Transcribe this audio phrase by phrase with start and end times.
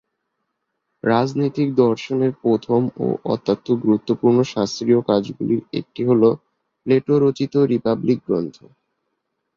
[1.03, 6.29] রাজনৈতিক দর্শনের প্রথম ও অত্যন্ত গুরুত্বপূর্ণ শাস্ত্রীয় কাজগুলির একটি হলো
[6.85, 8.57] প্লেটো রচিত "রিপাবলিক" গ্রন্থ।